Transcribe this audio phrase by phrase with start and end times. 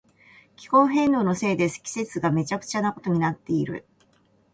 [0.55, 3.85] 気候変動のせいで季節がめちゃくちゃなことになっている。